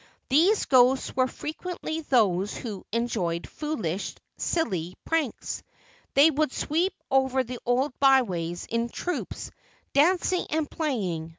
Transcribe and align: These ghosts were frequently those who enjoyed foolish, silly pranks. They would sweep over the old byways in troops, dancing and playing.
These 0.29 0.65
ghosts 0.65 1.15
were 1.15 1.27
frequently 1.27 2.01
those 2.01 2.57
who 2.57 2.83
enjoyed 2.91 3.45
foolish, 3.47 4.15
silly 4.35 4.95
pranks. 5.05 5.61
They 6.15 6.31
would 6.31 6.51
sweep 6.51 6.93
over 7.11 7.43
the 7.43 7.59
old 7.67 7.93
byways 7.99 8.65
in 8.67 8.89
troops, 8.89 9.51
dancing 9.93 10.47
and 10.49 10.67
playing. 10.67 11.29